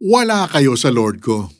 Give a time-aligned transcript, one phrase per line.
[0.00, 1.52] wala kayo sa Lord ko.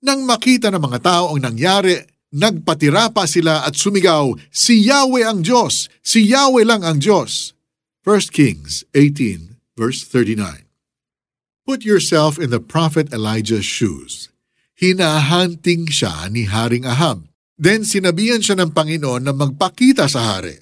[0.00, 2.00] Nang makita ng mga tao ang nangyari,
[2.32, 5.92] nagpatira pa sila at sumigaw, Si Yahweh ang Diyos!
[6.00, 7.52] Si Yahweh lang ang Diyos!
[8.00, 10.64] 1 Kings 18 verse 39
[11.68, 14.32] Put yourself in the prophet Elijah's shoes.
[14.80, 17.28] Hinahanting siya ni Haring Ahab.
[17.60, 20.56] Then sinabihan siya ng Panginoon na magpakita sa hari.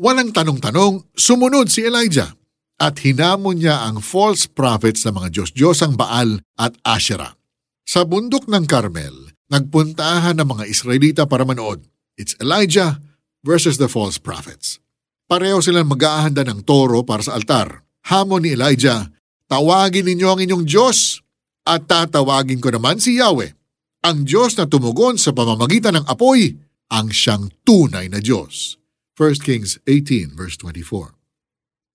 [0.00, 2.37] Walang tanong-tanong, sumunod si Elijah
[2.78, 7.34] at hinamon niya ang false prophets ng mga Diyos-Diyosang Baal at Asherah.
[7.82, 11.82] Sa bundok ng Carmel, nagpuntahan ng mga Israelita para manood.
[12.14, 13.02] It's Elijah
[13.42, 14.78] versus the false prophets.
[15.26, 17.84] Pareho silang mag-aahanda ng toro para sa altar.
[18.08, 19.10] Hamon ni Elijah,
[19.50, 21.20] tawagin ninyo ang inyong Diyos
[21.68, 23.58] at tatawagin ko naman si Yahweh
[24.02, 26.54] ang Diyos na tumugon sa pamamagitan ng apoy,
[26.88, 28.78] ang siyang tunay na Diyos.
[29.18, 31.17] 1 Kings 18 verse 24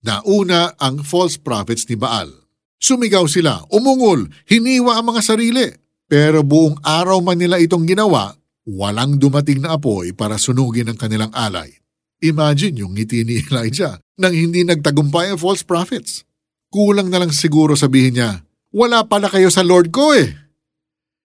[0.04, 2.28] Nauna ang false prophets ni Baal.
[2.76, 5.72] Sumigaw sila, umungol, hiniwa ang mga sarili.
[6.04, 8.36] Pero buong araw man nila itong ginawa,
[8.68, 11.72] walang dumating na apoy para sunugin ang kanilang alay.
[12.20, 16.28] Imagine yung ngiti ni Elijah nang hindi nagtagumpay ang false prophets.
[16.68, 18.44] Kulang na lang siguro sabihin niya,
[18.76, 20.36] wala pala kayo sa Lord ko eh.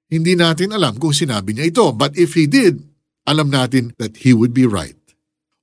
[0.07, 2.79] Hindi natin alam kung sinabi niya ito, but if he did,
[3.27, 4.98] alam natin that he would be right.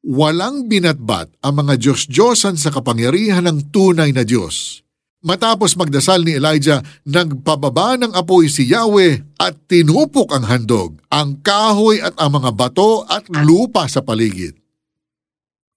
[0.07, 4.87] Walang binatbat ang mga Diyos-Diyosan sa kapangyarihan ng tunay na Diyos.
[5.27, 11.99] Matapos magdasal ni Elijah, nagpababa ng apoy si Yahweh at tinupok ang handog, ang kahoy
[11.99, 14.55] at ang mga bato at lupa sa paligid.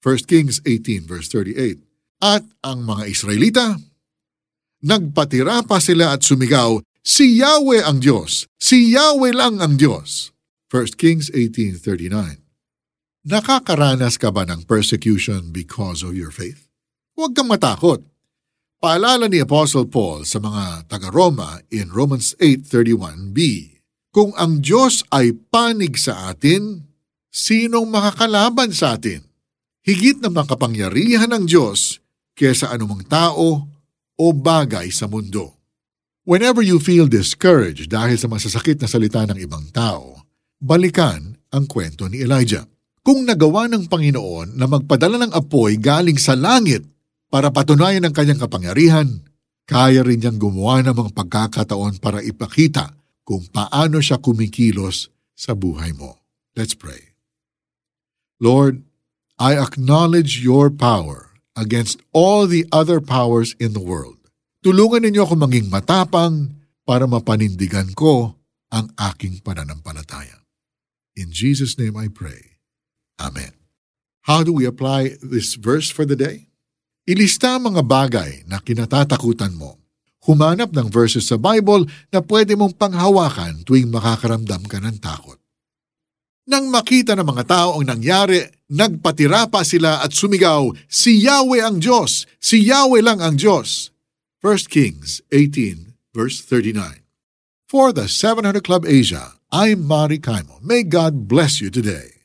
[0.06, 1.82] 1 Kings 18 verse 38
[2.22, 3.82] At ang mga Israelita,
[4.86, 8.46] nagpatira pa sila at sumigaw, Si Yahweh ang Diyos.
[8.62, 10.30] Si Yahweh lang ang Diyos.
[10.70, 12.49] 1 Kings 18.39
[13.28, 16.72] Nakakaranas ka ba ng persecution because of your faith?
[17.20, 18.00] Huwag kang matakot.
[18.80, 23.40] Paalala ni Apostle Paul sa mga taga-Roma in Romans 8.31b,
[24.16, 26.88] Kung ang Diyos ay panig sa atin,
[27.28, 29.20] sinong makakalaban sa atin?
[29.84, 32.00] Higit na makapangyarihan ng Diyos
[32.40, 33.68] kesa anumang tao
[34.16, 35.60] o bagay sa mundo.
[36.24, 40.24] Whenever you feel discouraged dahil sa masasakit na salita ng ibang tao,
[40.56, 42.64] balikan ang kwento ni Elijah.
[43.10, 46.86] Kung nagawa ng Panginoon na magpadala ng apoy galing sa langit
[47.26, 49.26] para patunayan ang kanyang kapangyarihan,
[49.66, 52.94] kaya rin niyang gumawa ng mga pagkakataon para ipakita
[53.26, 56.22] kung paano siya kumikilos sa buhay mo.
[56.54, 57.18] Let's pray.
[58.38, 58.86] Lord,
[59.42, 64.22] I acknowledge your power against all the other powers in the world.
[64.62, 68.38] Tulungan ninyo ako maging matapang para mapanindigan ko
[68.70, 70.46] ang aking pananampalataya.
[71.18, 72.59] In Jesus' name I pray.
[73.20, 73.52] Amen.
[74.26, 76.50] How do we apply this verse for the day?
[77.10, 79.82] Ilista ang mga bagay na kinatatakutan mo.
[80.30, 85.40] Humanap ng verses sa Bible na pwede mong panghawakan tuwing makakaramdam ka ng takot.
[86.50, 91.82] Nang makita ng mga tao ang nangyari, nagpatira pa sila at sumigaw, Si Yahweh ang
[91.82, 92.30] Diyos!
[92.38, 93.94] Si Yahweh lang ang Diyos!
[94.42, 97.02] 1 Kings 18, verse 39.
[97.70, 100.62] For the 700 Club Asia, I'm Mari Kaimo.
[100.62, 102.19] May God bless you today.